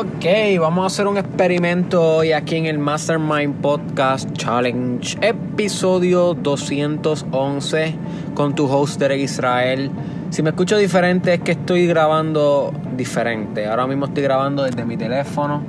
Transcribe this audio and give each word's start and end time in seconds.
Ok, 0.00 0.24
vamos 0.58 0.84
a 0.84 0.86
hacer 0.86 1.06
un 1.06 1.18
experimento 1.18 2.16
hoy 2.16 2.32
aquí 2.32 2.56
en 2.56 2.64
el 2.64 2.78
Mastermind 2.78 3.60
Podcast 3.60 4.32
Challenge, 4.32 5.18
episodio 5.20 6.32
211 6.32 7.94
con 8.32 8.54
tu 8.54 8.64
host 8.64 9.02
Israel. 9.02 9.90
Si 10.30 10.42
me 10.42 10.50
escucho 10.50 10.78
diferente 10.78 11.34
es 11.34 11.40
que 11.40 11.52
estoy 11.52 11.86
grabando 11.86 12.72
diferente. 12.96 13.66
Ahora 13.66 13.86
mismo 13.86 14.06
estoy 14.06 14.22
grabando 14.22 14.62
desde 14.62 14.86
mi 14.86 14.96
teléfono, 14.96 15.62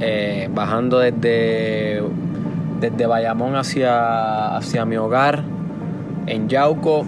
eh, 0.00 0.48
bajando 0.50 1.00
desde, 1.00 2.02
desde 2.80 3.06
Bayamón 3.06 3.54
hacia, 3.54 4.56
hacia 4.56 4.86
mi 4.86 4.96
hogar 4.96 5.42
en 6.26 6.48
Yauco. 6.48 7.04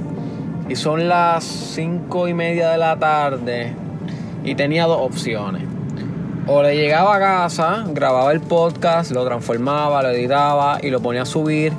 Y 0.69 0.77
son 0.77 1.09
las 1.09 1.43
5 1.43 2.29
y 2.29 2.35
media 2.35 2.69
de 2.69 2.77
la 2.77 2.99
tarde 2.99 3.73
y 4.45 4.55
tenía 4.55 4.85
dos 4.85 5.01
opciones 5.01 5.68
o 6.51 6.63
le 6.63 6.75
llegaba 6.75 7.17
a 7.17 7.19
casa, 7.19 7.85
grababa 7.89 8.33
el 8.33 8.41
podcast, 8.41 9.11
lo 9.11 9.23
transformaba, 9.27 10.03
lo 10.03 10.09
editaba 10.09 10.79
y 10.83 10.89
lo 10.89 11.01
ponía 11.01 11.23
a 11.23 11.27
subir. 11.27 11.75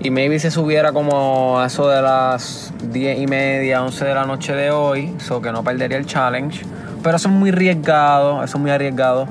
Y 0.00 0.10
maybe 0.10 0.38
se 0.38 0.52
subiera 0.52 0.92
como 0.92 1.58
a 1.58 1.66
eso 1.66 1.88
de 1.88 2.00
las 2.00 2.72
10 2.92 3.18
y 3.18 3.26
media, 3.26 3.82
11 3.82 4.04
de 4.04 4.14
la 4.14 4.24
noche 4.24 4.54
de 4.54 4.70
hoy, 4.70 5.16
so 5.18 5.42
que 5.42 5.50
no 5.50 5.64
perdería 5.64 5.98
el 5.98 6.06
challenge. 6.06 6.64
Pero 7.02 7.16
eso 7.16 7.28
es 7.28 7.34
muy 7.34 7.50
arriesgado, 7.50 8.44
eso 8.44 8.56
es 8.56 8.62
muy 8.62 8.70
arriesgado. 8.70 9.26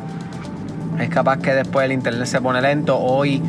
Es 0.99 1.07
capaz 1.09 1.37
que 1.37 1.53
después 1.53 1.85
el 1.85 1.93
internet 1.93 2.27
se 2.27 2.41
pone 2.41 2.61
lento. 2.61 2.99
Hoy, 2.99 3.41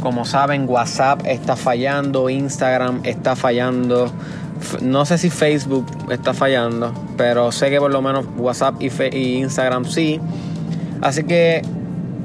como 0.00 0.24
saben, 0.24 0.68
WhatsApp 0.68 1.22
está 1.26 1.56
fallando, 1.56 2.30
Instagram 2.30 3.00
está 3.02 3.34
fallando. 3.34 4.12
No 4.80 5.04
sé 5.06 5.18
si 5.18 5.28
Facebook 5.28 5.86
está 6.08 6.32
fallando, 6.34 6.94
pero 7.16 7.50
sé 7.50 7.68
que 7.68 7.80
por 7.80 7.90
lo 7.90 8.00
menos 8.00 8.26
WhatsApp 8.36 8.80
y, 8.80 8.92
y 9.16 9.38
Instagram 9.38 9.86
sí. 9.86 10.20
Así 11.02 11.24
que 11.24 11.62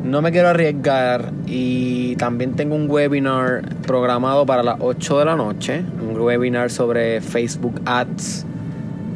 no 0.03 0.22
me 0.22 0.31
quiero 0.31 0.50
arriesgar 0.50 1.31
y 1.47 2.16
también 2.17 2.56
tengo 2.56 2.75
un 2.75 2.89
webinar 2.89 3.64
programado 3.88 4.45
para 4.45 4.61
las 4.61 4.78
8 4.80 5.20
de 5.20 5.25
la 5.25 5.36
noche, 5.36 5.81
un 6.00 6.20
webinar 6.20 6.70
sobre 6.70 7.20
Facebook 7.20 7.81
Ads. 7.86 8.45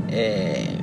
Eh, 0.10 0.78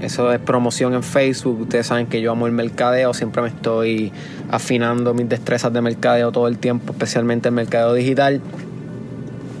eso 0.00 0.32
es 0.32 0.40
promoción 0.40 0.94
en 0.94 1.02
Facebook. 1.02 1.60
Ustedes 1.60 1.86
saben 1.86 2.06
que 2.06 2.22
yo 2.22 2.32
amo 2.32 2.46
el 2.46 2.52
mercadeo, 2.52 3.12
siempre 3.12 3.42
me 3.42 3.48
estoy 3.48 4.10
afinando 4.50 5.12
mis 5.12 5.28
destrezas 5.28 5.70
de 5.72 5.82
mercadeo 5.82 6.32
todo 6.32 6.48
el 6.48 6.56
tiempo, 6.56 6.92
especialmente 6.92 7.50
el 7.50 7.54
mercadeo 7.54 7.92
digital. 7.92 8.40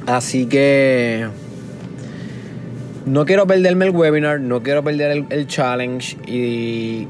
Así 0.06 0.46
que 0.46 1.28
no 3.04 3.26
quiero 3.26 3.46
perderme 3.46 3.84
el 3.84 3.90
webinar, 3.90 4.40
no 4.40 4.62
quiero 4.62 4.82
perder 4.82 5.10
el, 5.10 5.26
el 5.28 5.46
challenge 5.46 6.16
y 6.26 7.06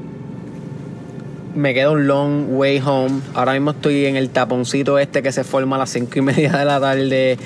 me 1.55 1.73
queda 1.73 1.91
un 1.91 2.07
long 2.07 2.45
way 2.49 2.81
home. 2.83 3.21
Ahora 3.33 3.53
mismo 3.53 3.71
estoy 3.71 4.05
en 4.05 4.15
el 4.15 4.29
taponcito 4.29 4.97
este 4.97 5.21
que 5.21 5.31
se 5.31 5.43
forma 5.43 5.75
a 5.75 5.79
las 5.79 5.91
5 5.91 6.19
y 6.19 6.21
media 6.21 6.51
de 6.51 6.65
la 6.65 6.79
tarde 6.79 7.37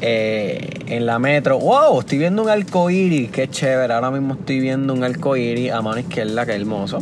eh, 0.00 0.68
en 0.86 1.06
la 1.06 1.18
metro. 1.18 1.58
¡Wow! 1.58 2.00
Estoy 2.00 2.18
viendo 2.18 2.42
un 2.42 2.48
arcoíris, 2.48 3.30
qué 3.30 3.48
chévere. 3.48 3.92
Ahora 3.92 4.10
mismo 4.10 4.34
estoy 4.34 4.60
viendo 4.60 4.92
un 4.92 5.04
arcoíris 5.04 5.72
a 5.72 5.82
mano 5.82 5.98
izquierda, 5.98 6.46
qué 6.46 6.52
hermoso. 6.52 6.98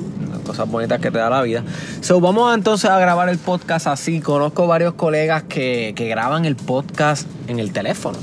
Cosas 0.47 0.69
bonitas 0.69 1.01
que 1.01 1.11
te 1.11 1.19
da 1.19 1.31
la 1.31 1.43
vida. 1.43 1.63
So, 2.01 2.21
vamos 2.21 2.55
entonces 2.55 2.91
a 2.91 2.99
grabar 2.99 3.29
el 3.29 3.39
podcast 3.39 3.87
así. 3.87 4.21
Conozco 4.21 4.67
varios 4.67 4.95
colegas 4.95 5.45
que, 5.45 5.93
que 5.95 6.09
graban 6.09 6.45
el 6.45 6.57
podcast 6.57 7.29
en 7.47 7.61
el 7.61 7.73
teléfono. 7.73 8.19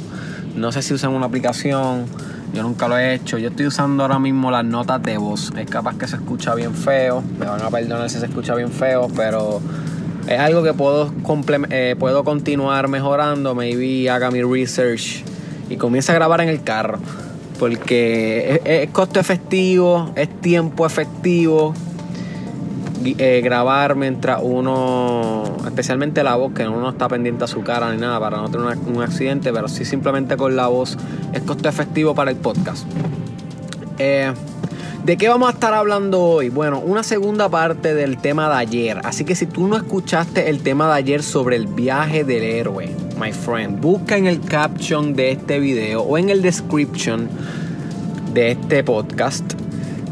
No 0.55 0.71
sé 0.71 0.81
si 0.81 0.93
usan 0.93 1.11
una 1.11 1.27
aplicación 1.27 2.05
yo 2.53 2.63
nunca 2.63 2.87
lo 2.87 2.97
he 2.97 3.13
hecho. 3.13 3.37
Yo 3.37 3.49
estoy 3.49 3.67
usando 3.67 4.03
ahora 4.03 4.19
mismo 4.19 4.51
las 4.51 4.65
notas 4.65 5.01
de 5.03 5.17
voz. 5.17 5.51
Es 5.57 5.69
capaz 5.69 5.97
que 5.97 6.07
se 6.07 6.15
escucha 6.15 6.55
bien 6.55 6.73
feo. 6.73 7.23
Me 7.39 7.45
van 7.45 7.61
a 7.61 7.69
perdonar 7.69 8.09
si 8.09 8.19
se 8.19 8.25
escucha 8.25 8.55
bien 8.55 8.71
feo, 8.71 9.07
pero 9.15 9.61
es 10.27 10.39
algo 10.39 10.63
que 10.63 10.73
puedo, 10.73 11.11
eh, 11.69 11.95
puedo 11.97 12.23
continuar 12.23 12.87
mejorando. 12.87 13.55
Maybe 13.55 14.09
haga 14.09 14.31
mi 14.31 14.41
research 14.41 15.23
y 15.69 15.77
comience 15.77 16.11
a 16.11 16.15
grabar 16.15 16.41
en 16.41 16.49
el 16.49 16.63
carro. 16.63 16.99
Porque 17.59 18.61
es 18.63 18.89
costo 18.91 19.19
efectivo, 19.19 20.13
es 20.15 20.29
tiempo 20.39 20.85
efectivo 20.85 21.73
eh, 23.05 23.39
grabar 23.41 23.95
mientras 23.95 24.41
uno, 24.43 25.43
especialmente 25.65 26.21
la 26.21 26.35
voz, 26.35 26.51
que 26.53 26.67
uno 26.67 26.81
no 26.81 26.89
está 26.89 27.07
pendiente 27.07 27.45
a 27.45 27.47
su 27.47 27.61
cara 27.61 27.93
ni 27.93 27.97
nada 28.01 28.19
para 28.19 28.37
no 28.37 28.49
tener 28.49 28.77
un 28.77 29.01
accidente, 29.01 29.53
pero 29.53 29.69
sí 29.69 29.85
simplemente 29.85 30.35
con 30.35 30.57
la 30.57 30.67
voz 30.67 30.97
es 31.33 31.41
costo 31.43 31.69
efectivo 31.69 32.15
para 32.15 32.31
el 32.31 32.37
podcast. 32.37 32.85
Eh, 33.97 34.33
¿De 35.03 35.17
qué 35.17 35.29
vamos 35.29 35.49
a 35.49 35.53
estar 35.53 35.73
hablando 35.73 36.21
hoy? 36.21 36.49
Bueno, 36.49 36.79
una 36.79 37.03
segunda 37.03 37.49
parte 37.49 37.95
del 37.95 38.17
tema 38.17 38.49
de 38.49 38.55
ayer. 38.55 39.01
Así 39.03 39.23
que 39.23 39.33
si 39.33 39.45
tú 39.45 39.67
no 39.67 39.77
escuchaste 39.77 40.49
el 40.49 40.61
tema 40.61 40.87
de 40.87 40.95
ayer 40.95 41.23
sobre 41.23 41.55
el 41.55 41.67
viaje 41.67 42.23
del 42.23 42.43
héroe, 42.43 42.89
my 43.19 43.31
friend, 43.31 43.79
busca 43.79 44.17
en 44.17 44.27
el 44.27 44.41
caption 44.41 45.13
de 45.13 45.31
este 45.31 45.59
video 45.59 46.01
o 46.01 46.17
en 46.17 46.29
el 46.29 46.41
description 46.41 47.29
de 48.33 48.51
este 48.51 48.83
podcast 48.83 49.53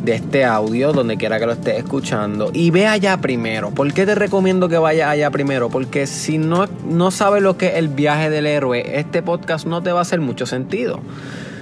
de 0.07 0.15
este 0.15 0.45
audio, 0.45 0.93
donde 0.93 1.17
quiera 1.17 1.37
que 1.37 1.45
lo 1.45 1.51
estés 1.51 1.79
escuchando, 1.79 2.49
y 2.53 2.71
ve 2.71 2.87
allá 2.87 3.19
primero. 3.19 3.71
¿Por 3.71 3.91
qué 3.91 4.05
te 4.05 4.15
recomiendo 4.15 4.69
que 4.69 4.77
vayas 4.77 5.09
allá 5.09 5.31
primero? 5.31 5.67
Porque 5.67 6.07
si 6.07 6.37
no, 6.37 6.65
no 6.89 7.11
sabes 7.11 7.43
lo 7.43 7.57
que 7.57 7.67
es 7.67 7.75
el 7.75 7.89
viaje 7.89 8.29
del 8.29 8.45
héroe, 8.45 8.99
este 8.99 9.21
podcast 9.21 9.67
no 9.67 9.83
te 9.83 9.91
va 9.91 9.99
a 9.99 10.03
hacer 10.03 10.21
mucho 10.21 10.45
sentido. 10.45 11.01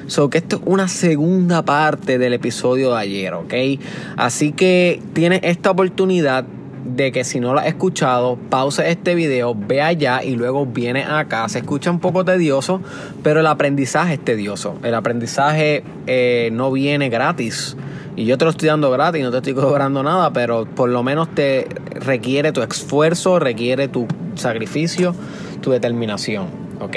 So 0.06 0.30
que 0.30 0.38
esto 0.38 0.58
es 0.58 0.62
una 0.66 0.88
segunda 0.88 1.66
parte 1.66 2.20
del 2.20 2.34
episodio 2.34 2.92
de 2.92 3.00
ayer, 3.00 3.34
¿ok? 3.34 3.54
Así 4.16 4.52
que 4.52 5.02
tienes 5.14 5.40
esta 5.42 5.72
oportunidad 5.72 6.46
de 6.86 7.12
que 7.12 7.24
si 7.24 7.40
no 7.40 7.56
lo 7.56 7.62
has 7.62 7.66
escuchado, 7.66 8.38
pause 8.52 8.92
este 8.92 9.16
video, 9.16 9.56
ve 9.56 9.82
allá 9.82 10.24
y 10.24 10.36
luego 10.36 10.68
viene 10.68 11.04
acá. 11.04 11.50
Se 11.50 11.58
escucha 11.58 11.90
un 11.90 12.00
poco 12.00 12.24
tedioso, 12.24 12.80
pero 13.24 13.40
el 13.40 13.48
aprendizaje 13.48 14.14
es 14.14 14.24
tedioso. 14.24 14.78
El 14.84 14.94
aprendizaje 14.94 15.84
eh, 16.06 16.50
no 16.54 16.72
viene 16.72 17.10
gratis. 17.10 17.76
Y 18.16 18.26
yo 18.26 18.38
te 18.38 18.46
lo 18.46 18.52
estoy 18.52 18.70
dando 18.70 18.90
gratis, 18.92 19.24
no 19.24 19.32
te 19.32 19.38
estoy 19.38 19.54
cobrando 19.62 20.04
nada, 20.04 20.32
pero 20.32 20.66
por 20.66 20.90
lo 20.90 21.04
menos 21.04 21.34
te 21.34 21.68
requiere 21.94 22.52
tu 22.52 22.62
esfuerzo, 22.62 23.40
requiere 23.40 23.88
tu 23.88 24.08
sacrificio, 24.36 25.16
tu 25.62 25.72
determinación, 25.72 26.48
¿ok? 26.80 26.96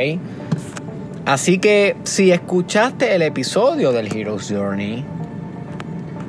Así 1.26 1.58
que 1.58 1.96
si 2.04 2.30
escuchaste 2.30 3.14
el 3.14 3.22
episodio 3.22 3.92
del 3.92 4.06
Hero's 4.14 4.48
Journey, 4.50 5.04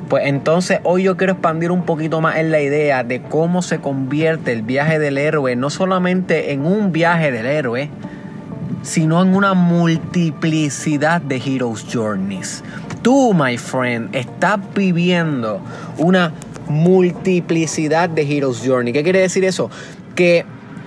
pues 0.08 0.26
entonces 0.26 0.80
hoy 0.82 1.04
yo 1.04 1.16
quiero 1.16 1.34
expandir 1.34 1.70
un 1.70 1.84
poquito 1.84 2.20
más 2.20 2.36
en 2.36 2.50
la 2.50 2.60
idea 2.60 3.04
de 3.04 3.22
cómo 3.22 3.62
se 3.62 3.78
convierte 3.78 4.52
el 4.52 4.62
viaje 4.62 4.98
del 4.98 5.16
héroe, 5.18 5.54
no 5.54 5.70
solamente 5.70 6.52
en 6.52 6.66
un 6.66 6.90
viaje 6.90 7.30
del 7.30 7.46
héroe, 7.46 7.88
sino 8.82 9.22
en 9.22 9.34
una 9.34 9.54
multiplicidad 9.54 11.22
de 11.22 11.36
Hero's 11.36 11.86
Journeys 11.90 12.64
tú, 13.02 13.34
my 13.34 13.56
friend, 13.56 14.14
estás 14.14 14.58
viviendo 14.74 15.60
una 15.98 16.32
multiplicidad 16.68 18.08
de 18.08 18.22
Hero's 18.22 18.62
Journey. 18.64 18.92
¿Qué 18.92 19.02
quiere 19.02 19.20
decir 19.20 19.44
eso? 19.44 19.70
Que 20.14 20.44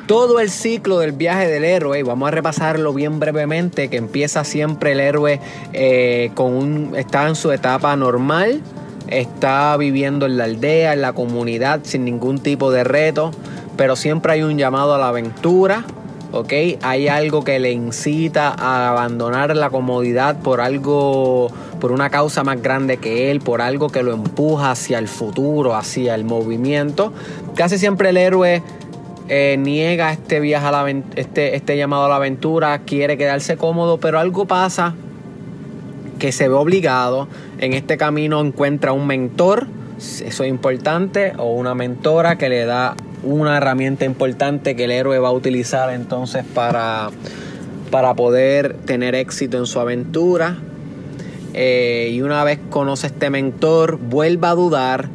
todo 0.07 0.39
el 0.39 0.49
ciclo 0.49 0.99
del 0.99 1.13
viaje 1.13 1.47
del 1.47 1.63
héroe, 1.63 2.03
vamos 2.03 2.27
a 2.27 2.31
repasarlo 2.31 2.93
bien 2.93 3.19
brevemente, 3.19 3.89
que 3.89 3.97
empieza 3.97 4.43
siempre 4.43 4.93
el 4.93 4.99
héroe 4.99 5.39
eh, 5.71 6.31
con 6.35 6.53
un, 6.53 6.95
está 6.95 7.27
en 7.27 7.35
su 7.35 7.51
etapa 7.51 7.95
normal, 7.95 8.61
está 9.07 9.75
viviendo 9.77 10.25
en 10.25 10.37
la 10.37 10.45
aldea, 10.45 10.93
en 10.93 11.01
la 11.01 11.13
comunidad, 11.13 11.81
sin 11.83 12.05
ningún 12.05 12.39
tipo 12.39 12.71
de 12.71 12.83
reto, 12.83 13.31
pero 13.77 13.95
siempre 13.95 14.33
hay 14.33 14.43
un 14.43 14.57
llamado 14.57 14.93
a 14.93 14.97
la 14.97 15.07
aventura, 15.07 15.85
¿ok? 16.33 16.51
Hay 16.81 17.07
algo 17.07 17.43
que 17.43 17.59
le 17.59 17.71
incita 17.71 18.49
a 18.49 18.89
abandonar 18.89 19.55
la 19.55 19.69
comodidad 19.69 20.39
por 20.41 20.59
algo, 20.61 21.49
por 21.79 21.91
una 21.91 22.09
causa 22.09 22.43
más 22.43 22.61
grande 22.61 22.97
que 22.97 23.31
él, 23.31 23.39
por 23.39 23.61
algo 23.61 23.89
que 23.89 24.03
lo 24.03 24.13
empuja 24.13 24.71
hacia 24.71 24.97
el 24.97 25.07
futuro, 25.07 25.75
hacia 25.75 26.15
el 26.15 26.25
movimiento. 26.25 27.13
Casi 27.55 27.77
siempre 27.77 28.09
el 28.09 28.17
héroe 28.17 28.63
eh, 29.29 29.55
niega 29.59 30.11
este 30.11 30.39
viaje 30.39 30.65
a 30.65 30.71
la 30.71 30.89
este, 31.15 31.55
este 31.55 31.77
llamado 31.77 32.05
a 32.05 32.09
la 32.09 32.15
aventura, 32.15 32.79
quiere 32.79 33.15
quedarse 33.15 33.55
cómodo, 33.55 33.99
pero 33.99 34.19
algo 34.19 34.45
pasa 34.45 34.95
que 36.17 36.31
se 36.31 36.47
ve 36.47 36.55
obligado. 36.55 37.27
En 37.59 37.73
este 37.73 37.97
camino 37.97 38.41
encuentra 38.41 38.91
un 38.91 39.05
mentor, 39.05 39.67
eso 39.97 40.43
es 40.43 40.49
importante, 40.49 41.33
o 41.37 41.53
una 41.53 41.75
mentora 41.75 42.39
que 42.39 42.49
le 42.49 42.65
da 42.65 42.95
una 43.23 43.57
herramienta 43.57 44.05
importante 44.05 44.75
que 44.75 44.83
el 44.85 44.91
héroe 44.91 45.17
va 45.19 45.29
a 45.29 45.31
utilizar 45.31 45.89
entonces 45.91 46.45
para, 46.53 47.09
para 47.89 48.13
poder 48.13 48.75
tener 48.85 49.15
éxito 49.15 49.57
en 49.57 49.65
su 49.65 49.79
aventura. 49.79 50.57
Eh, 51.53 52.11
y 52.13 52.21
una 52.21 52.43
vez 52.43 52.59
conoce 52.69 53.07
este 53.07 53.29
mentor, 53.29 53.97
vuelva 53.97 54.49
a 54.51 54.55
dudar 54.55 55.09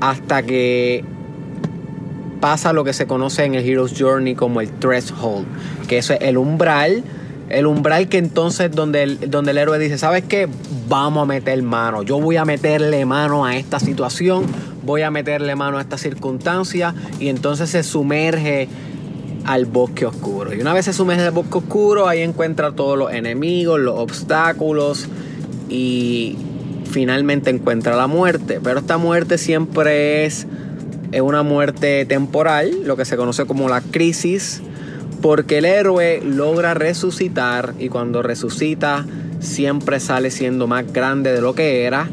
hasta 0.00 0.42
que 0.42 1.04
pasa 2.40 2.72
lo 2.72 2.84
que 2.84 2.92
se 2.92 3.06
conoce 3.06 3.44
en 3.44 3.54
el 3.54 3.68
Hero's 3.68 3.94
Journey 3.98 4.34
como 4.34 4.60
el 4.60 4.70
threshold, 4.70 5.46
que 5.88 5.98
es 5.98 6.10
el 6.10 6.38
umbral 6.38 7.04
El 7.50 7.66
umbral 7.66 8.08
que 8.08 8.18
entonces 8.18 8.70
donde 8.70 9.02
el, 9.02 9.30
donde 9.30 9.50
el 9.50 9.58
héroe 9.58 9.78
dice, 9.78 9.98
¿sabes 9.98 10.24
qué? 10.24 10.48
Vamos 10.88 11.24
a 11.24 11.26
meter 11.26 11.60
mano. 11.62 12.02
Yo 12.02 12.20
voy 12.20 12.36
a 12.36 12.44
meterle 12.44 13.04
mano 13.04 13.44
a 13.44 13.56
esta 13.56 13.80
situación, 13.80 14.44
voy 14.82 15.02
a 15.02 15.10
meterle 15.10 15.54
mano 15.56 15.78
a 15.78 15.80
esta 15.80 15.98
circunstancia 15.98 16.94
y 17.18 17.28
entonces 17.28 17.70
se 17.70 17.82
sumerge 17.82 18.68
al 19.44 19.66
bosque 19.66 20.06
oscuro. 20.06 20.54
Y 20.54 20.60
una 20.60 20.72
vez 20.72 20.84
se 20.84 20.92
sumerge 20.92 21.24
al 21.24 21.32
bosque 21.32 21.58
oscuro, 21.58 22.08
ahí 22.08 22.20
encuentra 22.20 22.72
todos 22.72 22.98
los 22.98 23.12
enemigos, 23.12 23.80
los 23.80 23.98
obstáculos 23.98 25.08
y 25.68 26.36
finalmente 26.90 27.50
encuentra 27.50 27.96
la 27.96 28.06
muerte. 28.06 28.60
Pero 28.62 28.80
esta 28.80 28.98
muerte 28.98 29.38
siempre 29.38 30.26
es 30.26 30.46
una 31.20 31.42
muerte 31.42 32.04
temporal, 32.06 32.84
lo 32.84 32.96
que 32.96 33.04
se 33.04 33.16
conoce 33.16 33.46
como 33.46 33.68
la 33.68 33.80
crisis, 33.80 34.62
porque 35.20 35.58
el 35.58 35.64
héroe 35.64 36.22
logra 36.24 36.74
resucitar 36.74 37.74
y 37.78 37.88
cuando 37.88 38.22
resucita 38.22 39.06
siempre 39.40 40.00
sale 40.00 40.30
siendo 40.30 40.66
más 40.66 40.92
grande 40.92 41.32
de 41.32 41.40
lo 41.40 41.54
que 41.54 41.84
era 41.84 42.08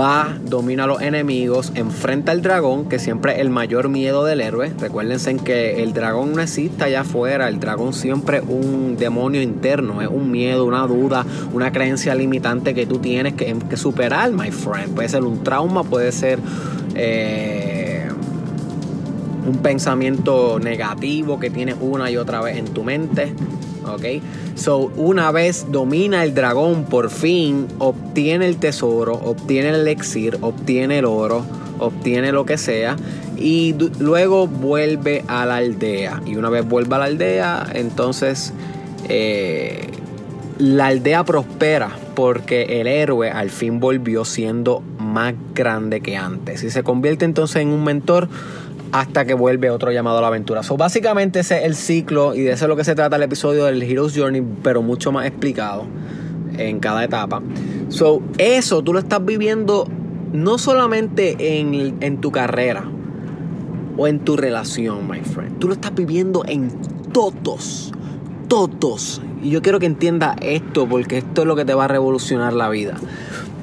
va, 0.00 0.38
domina 0.42 0.84
a 0.84 0.86
los 0.86 1.02
enemigos, 1.02 1.72
enfrenta 1.74 2.32
al 2.32 2.40
dragón, 2.40 2.88
que 2.88 2.98
siempre 2.98 3.34
es 3.34 3.38
el 3.40 3.50
mayor 3.50 3.88
miedo 3.88 4.24
del 4.24 4.40
héroe. 4.40 4.72
Recuérdense 4.78 5.36
que 5.36 5.82
el 5.82 5.92
dragón 5.92 6.32
no 6.32 6.40
existe 6.40 6.84
allá 6.84 7.02
afuera, 7.02 7.48
el 7.48 7.60
dragón 7.60 7.92
siempre 7.92 8.38
es 8.38 8.44
un 8.48 8.96
demonio 8.96 9.42
interno, 9.42 10.00
es 10.00 10.08
un 10.08 10.30
miedo, 10.30 10.64
una 10.64 10.86
duda, 10.86 11.26
una 11.52 11.70
creencia 11.70 12.14
limitante 12.14 12.74
que 12.74 12.86
tú 12.86 12.98
tienes 12.98 13.34
que, 13.34 13.76
superar, 13.76 14.32
my 14.32 14.50
friend. 14.50 14.94
Puede 14.94 15.08
ser 15.08 15.24
un 15.24 15.42
trauma, 15.44 15.84
puede 15.84 16.12
ser... 16.12 16.38
Eh, 16.94 18.08
un 19.46 19.56
pensamiento 19.56 20.60
negativo 20.60 21.40
que 21.40 21.50
tienes 21.50 21.76
una 21.80 22.10
y 22.10 22.16
otra 22.16 22.40
vez 22.40 22.58
en 22.58 22.66
tu 22.66 22.84
mente. 22.84 23.32
¿Ok? 23.86 24.22
So, 24.54 24.92
una 24.96 25.30
vez 25.32 25.66
domina 25.70 26.24
el 26.24 26.34
dragón, 26.34 26.84
por 26.84 27.10
fin 27.10 27.66
obtiene 27.78 28.46
el 28.46 28.56
tesoro, 28.56 29.14
obtiene 29.14 29.70
el 29.70 29.86
elixir, 29.86 30.38
obtiene 30.40 30.98
el 30.98 31.04
oro, 31.04 31.44
obtiene 31.78 32.32
lo 32.32 32.44
que 32.44 32.58
sea 32.58 32.96
y 33.36 33.74
luego 33.98 34.46
vuelve 34.46 35.24
a 35.26 35.46
la 35.46 35.56
aldea. 35.56 36.22
Y 36.26 36.36
una 36.36 36.50
vez 36.50 36.68
vuelve 36.68 36.94
a 36.94 36.98
la 36.98 37.04
aldea, 37.06 37.66
entonces 37.74 38.52
eh, 39.08 39.88
la 40.58 40.88
aldea 40.88 41.24
prospera 41.24 41.90
porque 42.14 42.80
el 42.80 42.86
héroe 42.86 43.30
al 43.30 43.50
fin 43.50 43.80
volvió 43.80 44.26
siendo 44.26 44.82
más 44.98 45.34
grande 45.54 46.02
que 46.02 46.16
antes 46.16 46.62
y 46.62 46.70
se 46.70 46.82
convierte 46.82 47.24
entonces 47.24 47.62
en 47.62 47.68
un 47.68 47.82
mentor 47.82 48.28
hasta 48.92 49.24
que 49.24 49.34
vuelve 49.34 49.70
otro 49.70 49.92
llamado 49.92 50.18
a 50.18 50.20
la 50.20 50.28
aventura. 50.28 50.62
So, 50.62 50.76
básicamente 50.76 51.40
ese 51.40 51.58
es 51.58 51.64
el 51.64 51.74
ciclo 51.74 52.34
y 52.34 52.40
de 52.42 52.52
eso 52.52 52.64
es 52.64 52.68
lo 52.68 52.76
que 52.76 52.84
se 52.84 52.94
trata 52.94 53.16
el 53.16 53.22
episodio 53.22 53.66
del 53.66 53.82
Hero's 53.82 54.16
Journey, 54.16 54.42
pero 54.62 54.82
mucho 54.82 55.12
más 55.12 55.26
explicado 55.26 55.84
en 56.56 56.80
cada 56.80 57.04
etapa. 57.04 57.40
So, 57.88 58.22
eso 58.38 58.82
tú 58.82 58.92
lo 58.92 58.98
estás 58.98 59.24
viviendo 59.24 59.86
no 60.32 60.58
solamente 60.58 61.58
en, 61.58 61.96
en 62.00 62.20
tu 62.20 62.30
carrera 62.30 62.84
o 63.96 64.06
en 64.06 64.20
tu 64.20 64.36
relación, 64.36 65.08
my 65.08 65.20
friend. 65.20 65.58
Tú 65.58 65.68
lo 65.68 65.74
estás 65.74 65.94
viviendo 65.94 66.44
en 66.46 66.70
todos, 67.12 67.92
todos. 68.48 69.22
Y 69.42 69.50
yo 69.50 69.62
quiero 69.62 69.78
que 69.78 69.86
entiendas 69.86 70.36
esto 70.42 70.86
porque 70.88 71.18
esto 71.18 71.42
es 71.42 71.46
lo 71.46 71.56
que 71.56 71.64
te 71.64 71.74
va 71.74 71.84
a 71.84 71.88
revolucionar 71.88 72.52
la 72.52 72.68
vida. 72.68 72.94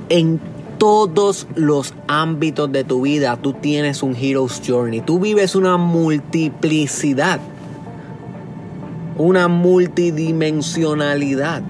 En 0.10 0.40
todos 0.78 1.48
los 1.56 1.94
ámbitos 2.08 2.72
de 2.72 2.84
tu 2.84 3.02
vida 3.02 3.38
tú 3.38 3.54
tienes 3.54 4.04
un 4.04 4.16
Hero's 4.16 4.62
Journey. 4.66 5.02
Tú 5.02 5.20
vives 5.20 5.56
una 5.56 5.78
multiplicidad, 5.78 7.40
una 9.18 9.48
multidimensionalidad 9.48 11.62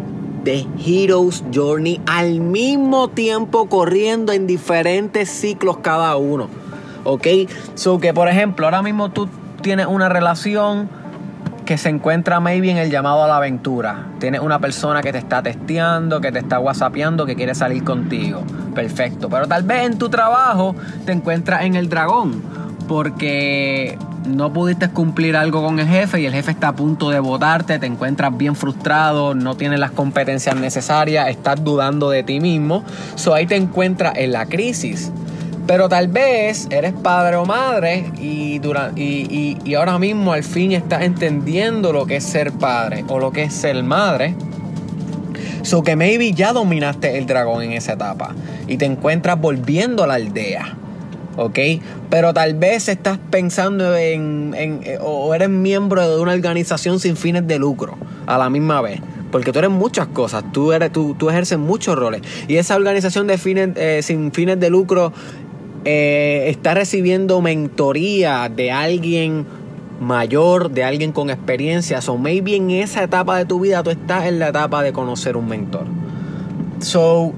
de 0.43 0.65
Hero's 0.85 1.43
Journey 1.53 2.01
al 2.05 2.39
mismo 2.39 3.09
tiempo 3.09 3.67
corriendo 3.67 4.31
en 4.31 4.47
diferentes 4.47 5.29
ciclos 5.29 5.77
cada 5.77 6.15
uno. 6.15 6.47
¿Ok? 7.03 7.27
So 7.75 7.99
que 7.99 8.13
por 8.13 8.27
ejemplo, 8.27 8.65
ahora 8.65 8.81
mismo 8.81 9.11
tú 9.11 9.29
tienes 9.61 9.87
una 9.87 10.09
relación 10.09 10.89
que 11.65 11.77
se 11.77 11.89
encuentra 11.89 12.39
maybe 12.39 12.71
en 12.71 12.77
el 12.77 12.89
llamado 12.89 13.23
a 13.23 13.27
la 13.27 13.37
aventura. 13.37 14.07
Tienes 14.19 14.39
una 14.39 14.59
persona 14.59 15.01
que 15.01 15.11
te 15.11 15.17
está 15.17 15.43
testeando, 15.43 16.21
que 16.21 16.31
te 16.31 16.39
está 16.39 16.59
whatsappeando, 16.59 17.25
que 17.25 17.35
quiere 17.35 17.53
salir 17.53 17.83
contigo. 17.83 18.41
Perfecto. 18.77 19.27
Pero 19.27 19.47
tal 19.47 19.63
vez 19.63 19.87
en 19.87 19.97
tu 19.97 20.07
trabajo 20.07 20.75
te 21.03 21.11
encuentras 21.11 21.63
en 21.63 21.73
el 21.73 21.89
dragón. 21.89 22.43
Porque 22.87 23.97
no 24.27 24.53
pudiste 24.53 24.89
cumplir 24.89 25.35
algo 25.35 25.63
con 25.63 25.79
el 25.79 25.87
jefe 25.87 26.21
y 26.21 26.27
el 26.27 26.33
jefe 26.33 26.51
está 26.51 26.67
a 26.67 26.75
punto 26.75 27.09
de 27.09 27.19
votarte, 27.19 27.79
te 27.79 27.87
encuentras 27.87 28.37
bien 28.37 28.55
frustrado, 28.55 29.33
no 29.33 29.57
tienes 29.57 29.79
las 29.79 29.89
competencias 29.89 30.55
necesarias, 30.55 31.27
estás 31.27 31.63
dudando 31.63 32.11
de 32.11 32.21
ti 32.21 32.39
mismo. 32.39 32.83
So 33.15 33.33
ahí 33.33 33.47
te 33.47 33.55
encuentras 33.55 34.13
en 34.15 34.31
la 34.31 34.45
crisis. 34.45 35.11
Pero 35.65 35.89
tal 35.89 36.07
vez 36.07 36.67
eres 36.69 36.93
padre 36.93 37.35
o 37.37 37.45
madre 37.45 38.11
y, 38.21 38.61
y, 38.95 39.57
y, 39.65 39.73
ahora 39.73 39.97
mismo 39.97 40.33
al 40.33 40.43
fin 40.43 40.71
estás 40.71 41.01
entendiendo 41.01 41.91
lo 41.91 42.05
que 42.05 42.17
es 42.17 42.23
ser 42.23 42.51
padre 42.53 43.03
o 43.07 43.17
lo 43.17 43.31
que 43.31 43.43
es 43.43 43.53
ser 43.55 43.81
madre. 43.83 44.35
So 45.63 45.83
que 45.83 45.95
maybe 45.95 46.33
ya 46.33 46.53
dominaste 46.53 47.17
el 47.17 47.25
dragón 47.25 47.63
en 47.63 47.73
esa 47.73 47.93
etapa 47.93 48.33
y 48.67 48.77
te 48.77 48.85
encuentras 48.85 49.39
volviendo 49.39 50.03
a 50.03 50.07
la 50.07 50.15
aldea. 50.15 50.77
¿ok? 51.37 51.59
Pero 52.09 52.33
tal 52.33 52.55
vez 52.55 52.89
estás 52.89 53.19
pensando 53.29 53.95
en, 53.95 54.53
en, 54.57 54.81
o 55.01 55.33
eres 55.33 55.49
miembro 55.49 56.07
de 56.09 56.21
una 56.21 56.33
organización 56.33 56.99
sin 56.99 57.15
fines 57.15 57.47
de 57.47 57.59
lucro 57.59 57.97
a 58.25 58.37
la 58.37 58.49
misma 58.49 58.81
vez. 58.81 58.99
Porque 59.31 59.51
tú 59.51 59.59
eres 59.59 59.71
muchas 59.71 60.07
cosas, 60.07 60.43
tú, 60.51 60.71
eres, 60.71 60.91
tú, 60.91 61.15
tú 61.17 61.29
ejerces 61.29 61.57
muchos 61.57 61.97
roles. 61.97 62.21
Y 62.47 62.55
esa 62.55 62.75
organización 62.75 63.27
de 63.27 63.37
fines, 63.37 63.69
eh, 63.75 64.01
sin 64.01 64.31
fines 64.31 64.59
de 64.59 64.69
lucro 64.69 65.13
eh, 65.85 66.45
está 66.49 66.73
recibiendo 66.73 67.41
mentoría 67.41 68.49
de 68.49 68.71
alguien 68.71 69.45
mayor, 69.99 70.71
de 70.71 70.83
alguien 70.83 71.11
con 71.11 71.29
experiencia. 71.29 72.01
So 72.01 72.17
maybe 72.17 72.55
en 72.55 72.71
esa 72.71 73.03
etapa 73.03 73.37
de 73.37 73.45
tu 73.45 73.59
vida 73.59 73.83
tú 73.83 73.89
estás 73.89 74.25
en 74.25 74.39
la 74.39 74.49
etapa 74.49 74.83
de 74.83 74.93
conocer 74.93 75.37
un 75.37 75.47
mentor. 75.47 75.85
So, 76.79 77.33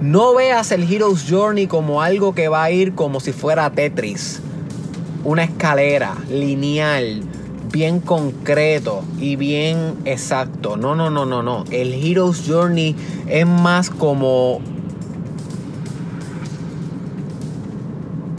no 0.00 0.34
veas 0.34 0.72
el 0.72 0.92
Hero's 0.92 1.26
Journey 1.28 1.66
como 1.66 2.02
algo 2.02 2.34
que 2.34 2.48
va 2.48 2.64
a 2.64 2.70
ir 2.70 2.94
como 2.94 3.20
si 3.20 3.32
fuera 3.32 3.70
Tetris. 3.70 4.40
Una 5.24 5.44
escalera 5.44 6.16
lineal, 6.30 7.22
bien 7.72 8.00
concreto 8.00 9.02
y 9.18 9.36
bien 9.36 9.94
exacto. 10.04 10.76
No, 10.76 10.94
no, 10.94 11.10
no, 11.10 11.26
no, 11.26 11.42
no. 11.42 11.64
El 11.70 11.94
Hero's 11.94 12.44
Journey 12.46 12.94
es 13.28 13.46
más 13.46 13.90
como 13.90 14.60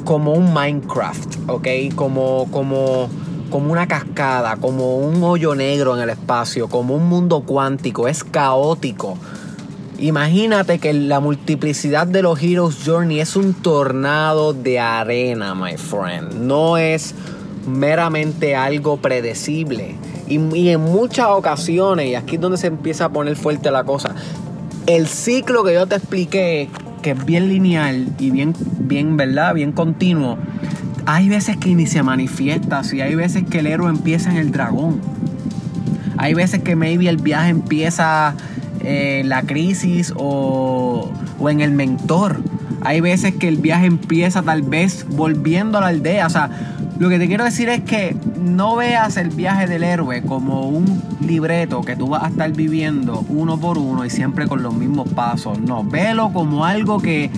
como 0.09 0.33
un 0.33 0.51
Minecraft, 0.51 1.35
¿ok? 1.49 1.67
Como, 1.93 2.47
como, 2.49 3.07
como 3.51 3.71
una 3.71 3.87
cascada, 3.87 4.55
como 4.55 4.97
un 4.97 5.21
hoyo 5.21 5.53
negro 5.53 5.95
en 5.95 6.01
el 6.01 6.09
espacio, 6.09 6.67
como 6.67 6.95
un 6.95 7.07
mundo 7.07 7.41
cuántico, 7.41 8.07
es 8.07 8.23
caótico. 8.23 9.19
Imagínate 9.99 10.79
que 10.79 10.93
la 10.93 11.19
multiplicidad 11.19 12.07
de 12.07 12.23
los 12.23 12.41
Heroes 12.41 12.77
Journey 12.83 13.19
es 13.19 13.35
un 13.35 13.53
tornado 13.53 14.53
de 14.53 14.79
arena, 14.79 15.53
my 15.53 15.77
friend. 15.77 16.33
No 16.41 16.77
es 16.77 17.13
meramente 17.67 18.55
algo 18.55 18.97
predecible. 18.97 19.95
Y, 20.27 20.39
y, 20.57 20.69
en 20.69 20.81
muchas 20.81 21.27
ocasiones, 21.27 22.07
y 22.07 22.15
aquí 22.15 22.37
es 22.37 22.41
donde 22.41 22.57
se 22.57 22.65
empieza 22.65 23.05
a 23.05 23.09
poner 23.09 23.35
fuerte 23.35 23.69
la 23.69 23.83
cosa, 23.83 24.15
el 24.87 25.07
ciclo 25.07 25.63
que 25.63 25.75
yo 25.75 25.85
te 25.85 25.97
expliqué 25.97 26.67
que 26.99 27.11
es 27.11 27.25
bien 27.25 27.49
lineal 27.49 28.07
y 28.19 28.31
bien, 28.31 28.53
bien, 28.79 29.17
¿verdad? 29.17 29.53
Bien 29.53 29.71
continuo. 29.71 30.37
Hay 31.05 31.29
veces 31.29 31.57
que 31.57 31.73
ni 31.75 31.87
se 31.87 32.03
manifiesta, 32.03 32.83
si 32.83 33.01
hay 33.01 33.15
veces 33.15 33.43
que 33.49 33.59
el 33.59 33.67
héroe 33.67 33.89
empieza 33.89 34.29
en 34.29 34.37
el 34.37 34.51
dragón. 34.51 35.01
Hay 36.17 36.33
veces 36.33 36.61
que 36.61 36.75
maybe 36.75 37.07
el 37.07 37.17
viaje 37.17 37.49
empieza 37.49 38.35
eh, 38.81 39.23
la 39.25 39.43
crisis 39.43 40.13
o, 40.15 41.11
o 41.39 41.49
en 41.49 41.61
el 41.61 41.71
mentor. 41.71 42.43
Hay 42.81 43.01
veces 43.01 43.35
que 43.35 43.47
el 43.47 43.57
viaje 43.57 43.85
empieza 43.85 44.41
tal 44.41 44.61
vez 44.61 45.05
volviendo 45.09 45.77
a 45.77 45.81
la 45.81 45.87
aldea. 45.87 46.27
O 46.27 46.29
sea, 46.29 46.49
lo 46.99 47.09
que 47.09 47.17
te 47.17 47.27
quiero 47.27 47.43
decir 47.43 47.69
es 47.69 47.81
que 47.81 48.15
no 48.49 48.75
veas 48.75 49.17
el 49.17 49.29
viaje 49.29 49.67
del 49.67 49.83
héroe 49.83 50.21
como 50.21 50.67
un 50.67 51.01
libreto 51.21 51.81
que 51.81 51.95
tú 51.95 52.07
vas 52.07 52.23
a 52.23 52.27
estar 52.27 52.51
viviendo 52.51 53.25
uno 53.29 53.57
por 53.59 53.77
uno 53.77 54.05
y 54.05 54.09
siempre 54.09 54.47
con 54.47 54.63
los 54.63 54.73
mismos 54.73 55.09
pasos. 55.09 55.59
No, 55.59 55.83
velo 55.83 56.31
como 56.33 56.65
algo 56.65 56.99
que, 56.99 57.29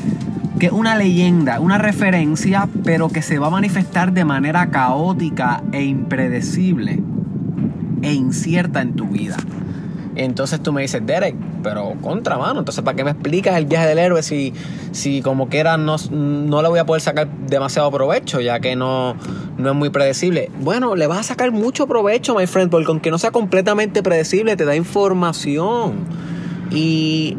que 0.60 0.68
es 0.68 0.72
una 0.72 0.96
leyenda, 0.96 1.60
una 1.60 1.78
referencia, 1.78 2.68
pero 2.84 3.10
que 3.10 3.22
se 3.22 3.40
va 3.40 3.48
a 3.48 3.52
manifestar 3.52 4.14
de 4.14 4.26
manera 4.26 4.70
caótica 4.70 5.64
e 5.72 5.84
impredecible 5.84 7.04
e 8.02 8.14
incierta 8.14 8.82
en 8.82 8.94
tu 8.94 9.08
vida. 9.08 9.38
Entonces 10.16 10.62
tú 10.62 10.74
me 10.74 10.82
dices, 10.82 11.06
Derek, 11.06 11.36
pero 11.64 11.94
contra 12.02 12.38
mano. 12.38 12.60
Entonces, 12.60 12.84
¿para 12.84 12.96
qué 12.96 13.04
me 13.04 13.12
explicas 13.12 13.58
el 13.58 13.66
viaje 13.66 13.88
del 13.88 14.00
héroe 14.00 14.24
si, 14.24 14.54
si 14.92 15.22
como 15.22 15.48
quiera 15.48 15.78
no, 15.78 15.96
no 16.12 16.62
le 16.62 16.68
voy 16.68 16.80
a 16.80 16.86
poder 16.86 17.02
sacar 17.02 17.28
demasiado 17.48 17.90
provecho, 17.92 18.42
ya 18.42 18.60
que 18.60 18.76
no, 18.76 19.16
no 19.58 19.70
es 19.70 19.76
muy 19.76 19.90
predecible? 19.90 20.52
Bueno, 20.60 20.96
le 20.96 21.08
vas 21.08 21.20
a 21.20 21.24
sacar 21.24 21.52
mucho 21.52 21.88
provecho, 21.88 22.36
my 22.36 22.48
friend, 22.48 22.70
porque 22.70 22.88
aunque 22.88 23.12
no 23.12 23.18
sea 23.18 23.32
completamente 23.32 24.04
predecible, 24.04 24.58
te 24.58 24.66
da 24.66 24.76
información. 24.76 25.94
Y 26.72 27.38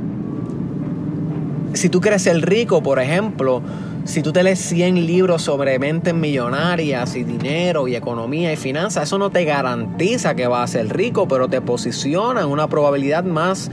si 1.74 1.88
tú 1.88 2.00
quieres 2.00 2.22
ser 2.22 2.40
rico, 2.40 2.82
por 2.82 2.98
ejemplo, 2.98 3.62
si 4.04 4.22
tú 4.22 4.32
te 4.32 4.42
lees 4.42 4.58
100 4.58 5.06
libros 5.06 5.42
sobre 5.42 5.78
mentes 5.78 6.14
millonarias 6.14 7.14
y 7.14 7.24
dinero 7.24 7.86
y 7.86 7.94
economía 7.94 8.52
y 8.52 8.56
finanzas, 8.56 9.04
eso 9.04 9.18
no 9.18 9.30
te 9.30 9.44
garantiza 9.44 10.34
que 10.34 10.46
vas 10.46 10.70
a 10.70 10.72
ser 10.72 10.96
rico, 10.96 11.28
pero 11.28 11.48
te 11.48 11.60
posiciona 11.60 12.40
en 12.40 12.48
una 12.48 12.68
probabilidad 12.68 13.24
más 13.24 13.70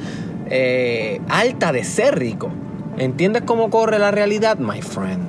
eh, 0.50 1.20
alta 1.30 1.72
de 1.72 1.84
ser 1.84 2.20
rico. 2.20 2.50
¿Entiendes 2.98 3.44
cómo 3.44 3.70
corre 3.70 3.98
la 3.98 4.12
realidad, 4.12 4.60
my 4.60 4.82
friend? 4.82 5.24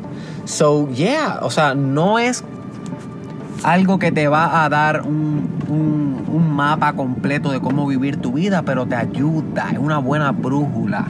So, 0.44 0.88
yeah, 0.90 1.38
o 1.42 1.50
sea, 1.50 1.74
no 1.74 2.18
es 2.18 2.44
algo 3.62 3.98
que 3.98 4.12
te 4.12 4.28
va 4.28 4.64
a 4.64 4.68
dar 4.68 5.02
un, 5.02 5.48
un 5.68 6.54
mapa 6.54 6.92
completo 6.92 7.50
de 7.50 7.60
cómo 7.60 7.86
vivir 7.86 8.18
tu 8.18 8.32
vida, 8.32 8.62
pero 8.62 8.86
te 8.86 8.96
ayuda, 8.96 9.70
es 9.72 9.78
una 9.78 9.98
buena 9.98 10.32
brújula. 10.32 11.06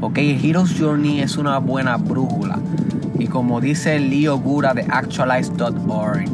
Ok, 0.00 0.18
Hero's 0.18 0.74
Journey 0.78 1.20
es 1.20 1.36
una 1.36 1.58
buena 1.58 1.96
brújula. 1.96 2.58
Y 3.20 3.26
como 3.26 3.60
dice 3.60 4.00
Leo 4.00 4.38
Gura 4.38 4.72
de 4.72 4.86
Actualize.org, 4.88 6.24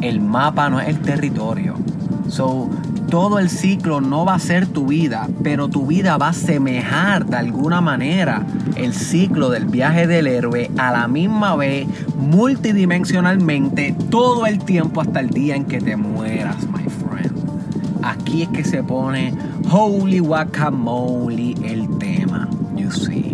el 0.00 0.20
mapa 0.20 0.70
no 0.70 0.80
es 0.80 0.88
el 0.88 1.00
territorio. 1.00 1.74
So, 2.28 2.70
todo 3.10 3.40
el 3.40 3.50
ciclo 3.50 4.00
no 4.00 4.24
va 4.24 4.34
a 4.34 4.38
ser 4.38 4.68
tu 4.68 4.86
vida, 4.86 5.28
pero 5.42 5.68
tu 5.68 5.86
vida 5.86 6.16
va 6.16 6.28
a 6.28 6.32
semejar 6.32 7.26
de 7.26 7.38
alguna 7.38 7.80
manera 7.80 8.46
el 8.76 8.94
ciclo 8.94 9.50
del 9.50 9.64
viaje 9.64 10.06
del 10.06 10.28
héroe 10.28 10.70
a 10.78 10.92
la 10.92 11.08
misma 11.08 11.56
vez, 11.56 11.88
multidimensionalmente, 12.16 13.96
todo 14.10 14.46
el 14.46 14.60
tiempo 14.60 15.00
hasta 15.00 15.18
el 15.18 15.30
día 15.30 15.56
en 15.56 15.64
que 15.64 15.80
te 15.80 15.96
mueras, 15.96 16.68
my 16.68 16.84
friend. 16.84 17.32
Aquí 18.04 18.42
es 18.42 18.48
que 18.50 18.62
se 18.62 18.84
pone 18.84 19.34
holy 19.68 20.20
guacamole 20.20 21.54
el 21.64 21.98
tema, 21.98 22.48
you 22.76 22.92
see. 22.92 23.27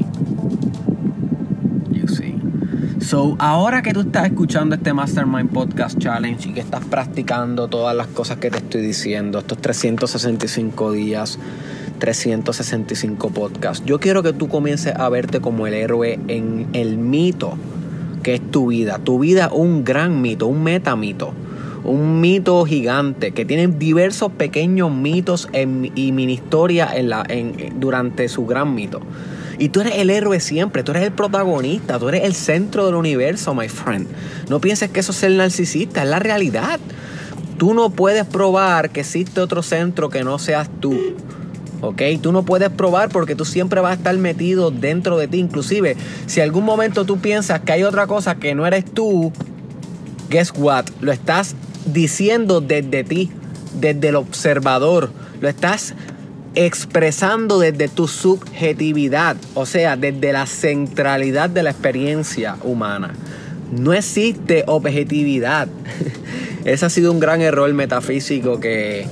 So, 3.15 3.37
ahora 3.39 3.81
que 3.81 3.93
tú 3.93 4.01
estás 4.01 4.27
escuchando 4.27 4.75
este 4.75 4.93
Mastermind 4.93 5.51
Podcast 5.51 5.97
Challenge 6.01 6.49
y 6.49 6.53
que 6.53 6.59
estás 6.59 6.85
practicando 6.85 7.69
todas 7.69 7.95
las 7.95 8.09
cosas 8.09 8.39
que 8.39 8.51
te 8.51 8.59
estoy 8.59 8.83
diciendo, 8.83 9.39
estos 9.39 9.59
365 9.59 10.91
días, 10.91 11.39
365 12.01 13.31
podcasts, 13.31 13.87
yo 13.87 14.01
quiero 14.01 14.25
que 14.25 14.33
tú 14.33 14.49
comiences 14.49 14.97
a 14.97 15.09
verte 15.11 15.41
como 15.41 15.69
el 15.69 15.75
héroe 15.75 16.19
en 16.27 16.67
el 16.73 16.99
mito 16.99 17.57
que 18.25 18.35
es 18.35 18.51
tu 18.51 18.67
vida. 18.67 18.99
Tu 18.99 19.21
vida 19.21 19.49
un 19.53 19.85
gran 19.85 20.21
mito, 20.21 20.49
un 20.49 20.65
metamito 20.65 21.35
un 21.85 22.21
mito 22.21 22.65
gigante 22.65 23.31
que 23.31 23.45
tiene 23.45 23.69
diversos 23.69 24.33
pequeños 24.33 24.91
mitos 24.91 25.49
y 25.53 26.13
mini 26.13 26.33
historia 26.33 26.89
en 26.93 27.13
en, 27.29 27.79
durante 27.79 28.29
su 28.29 28.45
gran 28.45 28.75
mito. 28.75 29.01
Y 29.59 29.69
tú 29.69 29.81
eres 29.81 29.95
el 29.97 30.11
héroe 30.11 30.41
siempre, 30.41 30.83
tú 30.83 30.93
eres 30.93 31.05
el 31.05 31.13
protagonista, 31.13 31.99
tú 31.99 32.09
eres 32.09 32.25
el 32.25 32.35
centro 32.35 32.87
del 32.87 32.95
universo, 32.95 33.55
my 33.55 33.69
friend. 33.69 34.09
No 34.49 34.61
pienses 34.61 34.91
que 34.91 35.01
eso 35.01 35.13
es 35.13 35.19
ser 35.19 35.33
narcisista, 35.33 36.03
es 36.03 36.09
la 36.09 36.19
realidad. 36.19 36.81
Tú 37.59 37.75
no 37.75 37.91
puedes 37.91 38.25
probar 38.27 38.91
que 38.91 39.01
existe 39.01 39.41
otro 39.41 39.63
centro 39.63 40.11
que 40.11 40.25
no 40.25 40.39
seas 40.39 40.69
tú. 40.81 40.99
¿ok? 41.85 42.03
Tú 42.21 42.33
no 42.33 42.45
puedes 42.45 42.71
probar 42.71 43.11
porque 43.11 43.35
tú 43.35 43.45
siempre 43.45 43.81
vas 43.81 43.93
a 43.93 43.95
estar 43.95 44.17
metido 44.17 44.71
dentro 44.71 45.19
de 45.19 45.29
ti. 45.29 45.39
Inclusive, 45.39 45.97
si 46.27 46.41
algún 46.41 46.65
momento 46.65 47.05
tú 47.05 47.19
piensas 47.19 47.61
que 47.61 47.73
hay 47.73 47.83
otra 47.83 48.07
cosa 48.07 48.37
que 48.37 48.55
no 48.55 48.67
eres 48.67 48.85
tú, 48.85 49.33
guess 50.31 50.53
what? 50.57 50.87
Lo 51.01 51.13
estás 51.13 51.55
diciendo 51.87 52.61
desde 52.61 53.05
ti, 53.05 53.31
desde 53.79 54.09
el 54.09 54.17
observador. 54.17 55.11
Lo 55.41 55.49
estás 55.49 55.95
expresando 56.55 57.59
desde 57.59 57.89
tu 57.89 58.07
subjetividad, 58.09 59.37
o 59.55 59.67
sea, 59.67 59.97
desde 59.97 60.33
la 60.33 60.47
centralidad 60.47 61.51
de 61.51 61.63
la 61.63 61.71
experiencia 61.71 62.57
humana. 62.63 63.15
No 63.73 63.93
existe 63.93 64.65
objetividad. 64.67 65.69
Ese 66.65 66.87
ha 66.87 66.91
sido 66.91 67.13
un 67.13 67.21
gran 67.21 67.41
error 67.41 67.73
metafísico 67.75 68.61
que, 68.61 69.07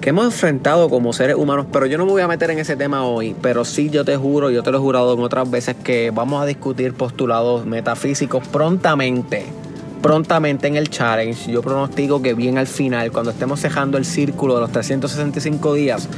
que 0.00 0.10
hemos 0.10 0.26
enfrentado 0.26 0.88
como 0.88 1.12
seres 1.12 1.36
humanos, 1.36 1.66
pero 1.72 1.86
yo 1.86 1.98
no 1.98 2.06
me 2.06 2.12
voy 2.12 2.22
a 2.22 2.28
meter 2.28 2.50
en 2.50 2.58
ese 2.58 2.76
tema 2.76 3.04
hoy, 3.04 3.34
pero 3.40 3.64
sí 3.64 3.90
yo 3.90 4.04
te 4.04 4.16
juro, 4.16 4.50
yo 4.50 4.62
te 4.62 4.70
lo 4.70 4.78
he 4.78 4.80
jurado 4.80 5.14
en 5.14 5.20
otras 5.20 5.50
veces 5.50 5.74
que 5.82 6.12
vamos 6.12 6.42
a 6.42 6.46
discutir 6.46 6.94
postulados 6.94 7.66
metafísicos 7.66 8.46
prontamente 8.48 9.44
prontamente 10.02 10.66
en 10.66 10.76
el 10.76 10.88
challenge. 10.88 11.50
Yo 11.50 11.62
pronostico 11.62 12.22
que 12.22 12.34
bien 12.34 12.58
al 12.58 12.66
final, 12.66 13.12
cuando 13.12 13.30
estemos 13.30 13.60
cejando 13.60 13.98
el 13.98 14.04
círculo 14.04 14.54
de 14.54 14.60
los 14.62 14.72
365 14.72 15.74
días, 15.74 16.08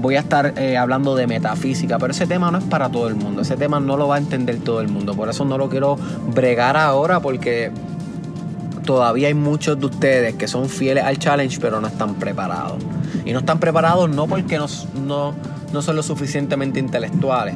voy 0.00 0.16
a 0.16 0.20
estar 0.20 0.52
eh, 0.58 0.76
hablando 0.76 1.16
de 1.16 1.26
metafísica, 1.26 1.98
pero 1.98 2.12
ese 2.12 2.26
tema 2.26 2.50
no 2.50 2.58
es 2.58 2.64
para 2.64 2.90
todo 2.90 3.08
el 3.08 3.14
mundo, 3.14 3.40
ese 3.40 3.56
tema 3.56 3.80
no 3.80 3.96
lo 3.96 4.06
va 4.06 4.16
a 4.16 4.18
entender 4.18 4.58
todo 4.58 4.80
el 4.80 4.88
mundo, 4.88 5.14
por 5.14 5.30
eso 5.30 5.46
no 5.46 5.56
lo 5.56 5.70
quiero 5.70 5.96
bregar 6.34 6.76
ahora 6.76 7.20
porque 7.20 7.70
todavía 8.84 9.28
hay 9.28 9.34
muchos 9.34 9.80
de 9.80 9.86
ustedes 9.86 10.34
que 10.34 10.46
son 10.46 10.68
fieles 10.68 11.04
al 11.04 11.18
challenge 11.18 11.58
pero 11.58 11.80
no 11.80 11.86
están 11.86 12.16
preparados. 12.16 12.82
Y 13.24 13.32
no 13.32 13.38
están 13.38 13.58
preparados 13.58 14.10
no 14.10 14.26
porque 14.26 14.58
no, 14.58 14.66
no, 15.06 15.34
no 15.72 15.82
son 15.82 15.96
lo 15.96 16.02
suficientemente 16.02 16.78
intelectuales, 16.78 17.54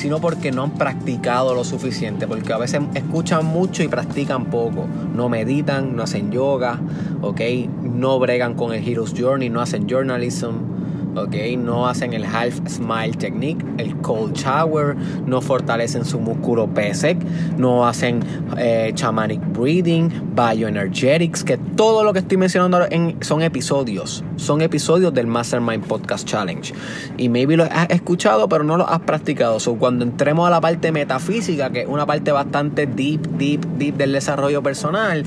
sino 0.00 0.18
porque 0.18 0.50
no 0.50 0.62
han 0.62 0.70
practicado 0.70 1.54
lo 1.54 1.62
suficiente, 1.62 2.26
porque 2.26 2.54
a 2.54 2.56
veces 2.56 2.80
escuchan 2.94 3.44
mucho 3.44 3.82
y 3.82 3.88
practican 3.88 4.46
poco, 4.46 4.86
no 5.14 5.28
meditan, 5.28 5.94
no 5.94 6.02
hacen 6.02 6.32
yoga, 6.32 6.80
¿ok? 7.20 7.38
No 7.82 8.18
bregan 8.18 8.54
con 8.54 8.72
el 8.72 8.82
Hero's 8.82 9.12
Journey, 9.14 9.50
no 9.50 9.60
hacen 9.60 9.86
journalism, 9.86 10.69
¿ok? 11.16 11.34
No 11.58 11.88
hacen 11.88 12.12
el 12.12 12.24
half 12.24 12.60
smile 12.68 13.12
technique, 13.12 13.64
el 13.78 13.96
cold 13.98 14.34
shower, 14.34 14.96
no 15.26 15.40
fortalecen 15.40 16.04
su 16.04 16.20
músculo 16.20 16.68
PSEC, 16.74 17.18
no 17.56 17.86
hacen 17.86 18.20
eh, 18.56 18.92
shamanic 18.94 19.40
breathing, 19.52 20.10
bioenergetics, 20.34 21.44
que 21.44 21.56
todo 21.56 22.04
lo 22.04 22.12
que 22.12 22.20
estoy 22.20 22.36
mencionando 22.36 22.86
son 23.20 23.42
episodios, 23.42 24.24
son 24.36 24.62
episodios 24.62 25.12
del 25.14 25.26
Mastermind 25.26 25.84
Podcast 25.84 26.26
Challenge. 26.26 26.72
Y 27.16 27.28
maybe 27.28 27.56
lo 27.56 27.64
has 27.64 27.90
escuchado, 27.90 28.48
pero 28.48 28.64
no 28.64 28.76
lo 28.76 28.88
has 28.88 29.00
practicado. 29.00 29.60
So, 29.60 29.76
cuando 29.76 30.04
entremos 30.04 30.46
a 30.46 30.50
la 30.50 30.60
parte 30.60 30.92
metafísica, 30.92 31.70
que 31.70 31.82
es 31.82 31.88
una 31.88 32.06
parte 32.06 32.32
bastante 32.32 32.86
deep, 32.86 33.26
deep, 33.36 33.64
deep 33.78 33.96
del 33.96 34.12
desarrollo 34.12 34.62
personal, 34.62 35.24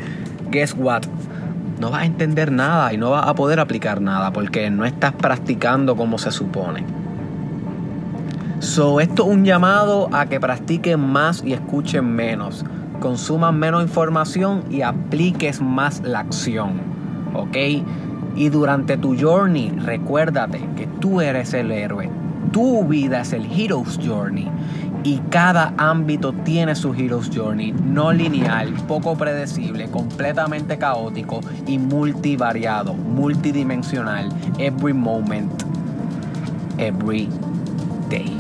guess 0.52 0.74
what? 0.78 1.04
No 1.80 1.92
vas 1.92 2.03
a 2.03 2.06
entender 2.06 2.51
nada 2.51 2.94
y 2.94 2.98
no 2.98 3.12
vas 3.12 3.27
a 3.27 3.36
poder 3.36 3.60
aplicar 3.60 4.01
nada 4.01 4.32
porque 4.32 4.70
no 4.70 4.86
estás 4.86 5.13
practicando 5.13 5.96
como 5.96 6.18
se 6.18 6.32
supone. 6.32 6.86
So, 8.60 9.01
esto 9.01 9.24
es 9.24 9.30
un 9.30 9.44
llamado 9.44 10.08
a 10.13 10.27
que 10.27 10.39
practiquen 10.39 11.00
más 11.00 11.44
y 11.44 11.53
escuchen 11.53 12.15
menos. 12.15 12.63
Consuman 13.00 13.60
menos 13.60 13.84
información 13.84 14.63
y 14.70 14.82
apliques 14.82 15.62
más 15.62 16.01
la 16.01 16.20
acción. 16.20 16.80
¿Ok? 17.34 17.58
Y 18.36 18.50
durante 18.50 18.96
tu 18.98 19.20
journey, 19.20 19.72
recuérdate 19.72 20.62
que 20.77 20.88
tú 20.88 21.20
eres 21.20 21.53
el 21.53 21.72
héroe. 21.72 22.10
Tu 22.51 22.86
vida 22.86 23.22
es 23.22 23.34
el 23.34 23.46
hero's 23.51 24.00
journey 24.01 24.50
y 25.04 25.18
cada 25.30 25.74
ámbito 25.78 26.32
tiene 26.32 26.76
su 26.76 26.94
Hero's 26.94 27.30
Journey, 27.34 27.74
no 27.74 28.14
lineal, 28.14 28.74
poco 28.88 29.16
predecible, 29.16 29.90
completamente 29.90 30.78
caótico 30.78 31.42
y 31.68 31.78
multivariado, 31.78 32.94
multidimensional, 32.94 34.30
every 34.60 34.94
moment, 34.94 35.52
every 36.78 37.28
day. 38.10 38.38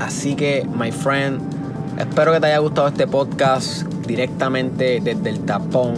Así 0.00 0.34
que, 0.34 0.66
my 0.74 0.90
friend, 0.90 1.40
espero 1.98 2.32
que 2.32 2.40
te 2.40 2.46
haya 2.46 2.58
gustado 2.58 2.88
este 2.88 3.06
podcast 3.06 3.82
directamente 4.06 5.00
desde 5.02 5.30
el 5.30 5.40
tapón 5.40 5.94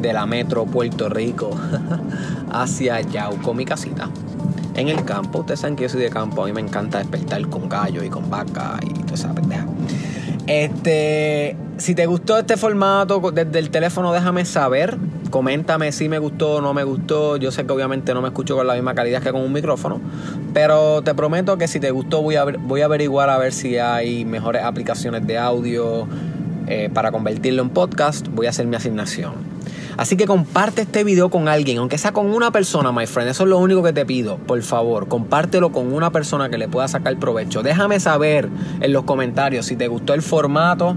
de 0.00 0.12
la 0.12 0.26
metro 0.26 0.64
Puerto 0.64 1.08
Rico 1.08 1.50
hacia 2.52 3.00
Yauco, 3.02 3.52
mi 3.54 3.64
casita 3.64 4.08
en 4.74 4.88
el 4.88 5.04
campo. 5.04 5.40
Ustedes 5.40 5.60
saben 5.60 5.76
que 5.76 5.84
yo 5.84 5.88
soy 5.88 6.02
de 6.02 6.10
campo, 6.10 6.42
a 6.42 6.46
mí 6.46 6.52
me 6.52 6.60
encanta 6.60 6.98
despertar 6.98 7.46
con 7.48 7.68
gallo 7.68 8.02
y 8.02 8.08
con 8.08 8.30
vaca 8.30 8.78
y 8.82 8.90
toda 9.02 9.14
esa 9.14 9.34
pendeja. 9.34 9.66
Este, 10.46 11.56
si 11.78 11.94
te 11.94 12.06
gustó 12.06 12.38
este 12.38 12.56
formato 12.56 13.20
desde 13.32 13.58
el 13.58 13.70
teléfono, 13.70 14.12
déjame 14.12 14.44
saber. 14.44 14.98
Coméntame 15.30 15.90
si 15.90 16.08
me 16.08 16.18
gustó 16.18 16.56
o 16.56 16.60
no 16.60 16.74
me 16.74 16.84
gustó. 16.84 17.36
Yo 17.38 17.50
sé 17.50 17.66
que 17.66 17.72
obviamente 17.72 18.14
no 18.14 18.20
me 18.20 18.28
escucho 18.28 18.56
con 18.56 18.66
la 18.66 18.74
misma 18.74 18.94
calidad 18.94 19.22
que 19.22 19.32
con 19.32 19.40
un 19.40 19.52
micrófono. 19.52 20.00
Pero 20.52 21.02
te 21.02 21.14
prometo 21.14 21.56
que 21.56 21.66
si 21.66 21.80
te 21.80 21.90
gustó 21.90 22.22
voy 22.22 22.36
a, 22.36 22.44
voy 22.44 22.82
a 22.82 22.84
averiguar 22.84 23.30
a 23.30 23.38
ver 23.38 23.52
si 23.52 23.78
hay 23.78 24.24
mejores 24.24 24.62
aplicaciones 24.62 25.26
de 25.26 25.38
audio 25.38 26.06
eh, 26.66 26.90
para 26.92 27.10
convertirlo 27.10 27.62
en 27.62 27.70
podcast. 27.70 28.28
Voy 28.28 28.46
a 28.46 28.50
hacer 28.50 28.66
mi 28.66 28.76
asignación. 28.76 29.53
Así 29.96 30.16
que 30.16 30.26
comparte 30.26 30.82
este 30.82 31.04
video 31.04 31.30
con 31.30 31.48
alguien, 31.48 31.78
aunque 31.78 31.98
sea 31.98 32.12
con 32.12 32.26
una 32.26 32.50
persona, 32.50 32.92
my 32.92 33.06
friend. 33.06 33.30
Eso 33.30 33.44
es 33.44 33.48
lo 33.48 33.58
único 33.58 33.82
que 33.82 33.92
te 33.92 34.04
pido. 34.04 34.38
Por 34.38 34.60
favor, 34.62 35.08
compártelo 35.08 35.72
con 35.72 35.92
una 35.92 36.10
persona 36.10 36.48
que 36.48 36.58
le 36.58 36.68
pueda 36.68 36.88
sacar 36.88 37.16
provecho. 37.18 37.62
Déjame 37.62 38.00
saber 38.00 38.48
en 38.80 38.92
los 38.92 39.04
comentarios 39.04 39.66
si 39.66 39.76
te 39.76 39.88
gustó 39.88 40.14
el 40.14 40.22
formato. 40.22 40.96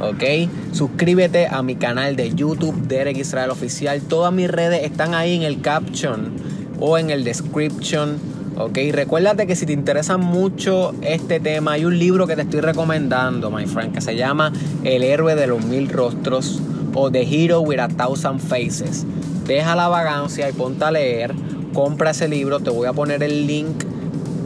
¿ok? 0.00 0.50
Suscríbete 0.72 1.46
a 1.46 1.62
mi 1.62 1.76
canal 1.76 2.16
de 2.16 2.34
YouTube, 2.34 2.74
Derek 2.86 3.16
Israel 3.16 3.50
Oficial. 3.50 4.02
Todas 4.02 4.32
mis 4.32 4.50
redes 4.50 4.84
están 4.84 5.14
ahí 5.14 5.34
en 5.34 5.42
el 5.42 5.60
caption 5.60 6.32
o 6.78 6.98
en 6.98 7.10
el 7.10 7.24
description, 7.24 8.18
¿ok? 8.58 8.78
Recuérdate 8.92 9.46
que 9.46 9.56
si 9.56 9.64
te 9.64 9.72
interesa 9.72 10.18
mucho 10.18 10.94
este 11.00 11.40
tema, 11.40 11.72
hay 11.72 11.84
un 11.84 11.98
libro 11.98 12.26
que 12.26 12.36
te 12.36 12.42
estoy 12.42 12.60
recomendando, 12.60 13.50
my 13.50 13.66
friend, 13.66 13.94
que 13.94 14.00
se 14.00 14.16
llama 14.16 14.52
El 14.84 15.02
héroe 15.02 15.34
de 15.34 15.46
los 15.46 15.64
mil 15.64 15.88
rostros 15.88 16.60
o 16.96 17.10
The 17.10 17.22
Hero 17.22 17.60
with 17.60 17.78
a 17.78 17.88
Thousand 17.88 18.40
Faces. 18.40 19.06
Deja 19.46 19.76
la 19.76 19.88
vagancia 19.88 20.48
y 20.48 20.52
ponte 20.52 20.84
a 20.84 20.90
leer. 20.90 21.34
Compra 21.72 22.10
ese 22.10 22.26
libro, 22.26 22.58
te 22.58 22.70
voy 22.70 22.86
a 22.86 22.92
poner 22.92 23.22
el 23.22 23.46
link 23.46 23.84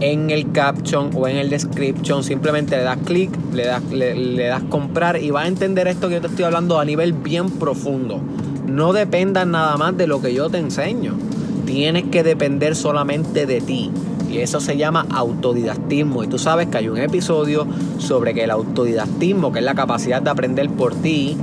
en 0.00 0.30
el 0.30 0.50
caption 0.50 1.10
o 1.14 1.28
en 1.28 1.36
el 1.36 1.48
description. 1.48 2.24
Simplemente 2.24 2.76
le 2.76 2.82
das 2.82 2.98
clic, 3.04 3.30
le 3.54 3.66
das, 3.66 3.82
le, 3.92 4.46
das 4.46 4.64
comprar 4.64 5.22
y 5.22 5.30
vas 5.30 5.44
a 5.44 5.48
entender 5.48 5.86
esto 5.86 6.08
que 6.08 6.14
yo 6.14 6.20
te 6.20 6.26
estoy 6.26 6.44
hablando 6.44 6.78
a 6.80 6.84
nivel 6.84 7.12
bien 7.12 7.50
profundo. 7.50 8.20
No 8.66 8.92
dependas 8.92 9.46
nada 9.46 9.76
más 9.76 9.96
de 9.96 10.06
lo 10.06 10.20
que 10.20 10.34
yo 10.34 10.50
te 10.50 10.58
enseño. 10.58 11.14
Tienes 11.66 12.04
que 12.04 12.24
depender 12.24 12.74
solamente 12.74 13.46
de 13.46 13.60
ti. 13.60 13.92
Y 14.28 14.38
eso 14.38 14.60
se 14.60 14.76
llama 14.76 15.06
autodidactismo. 15.10 16.22
Y 16.22 16.28
tú 16.28 16.38
sabes 16.38 16.68
que 16.68 16.78
hay 16.78 16.88
un 16.88 16.98
episodio 16.98 17.66
sobre 17.98 18.34
que 18.34 18.44
el 18.44 18.50
autodidactismo, 18.50 19.52
que 19.52 19.58
es 19.58 19.64
la 19.64 19.74
capacidad 19.74 20.22
de 20.22 20.30
aprender 20.30 20.70
por 20.70 20.94
ti, 20.94 21.36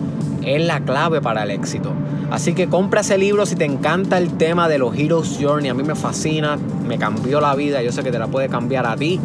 es 0.56 0.66
la 0.66 0.80
clave 0.82 1.22
para 1.22 1.44
el 1.44 1.52
éxito. 1.52 1.94
Así 2.32 2.54
que 2.54 2.68
compra 2.68 3.02
ese 3.02 3.18
libro 3.18 3.46
si 3.46 3.56
te 3.56 3.66
encanta 3.66 4.18
el 4.18 4.38
tema 4.38 4.68
de 4.68 4.78
los 4.78 4.98
Heroes 4.98 5.38
Journey. 5.40 5.70
A 5.70 5.74
mí 5.74 5.84
me 5.84 5.96
fascina, 5.96 6.58
me 6.86 6.98
cambió 6.98 7.42
la 7.42 7.56
vida. 7.56 7.82
Yo 7.82 7.92
sé 7.92 8.04
que 8.04 8.12
te 8.12 8.20
la 8.20 8.28
puede 8.28 8.50
cambiar 8.50 8.86
a 8.86 8.96
ti. 8.96 9.20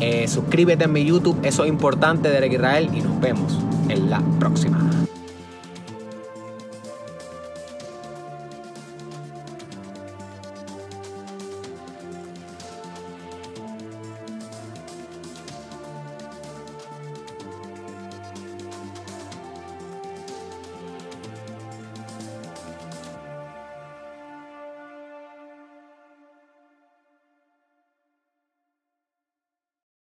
Eh, 0.00 0.26
suscríbete 0.28 0.84
en 0.84 0.92
mi 0.92 1.04
YouTube, 1.04 1.38
eso 1.44 1.64
es 1.64 1.68
importante, 1.68 2.28
Derek 2.28 2.52
Israel, 2.52 2.90
y 2.92 3.00
nos 3.00 3.20
vemos 3.20 3.58
en 3.88 4.10
la 4.10 4.20
próxima. 4.40 4.90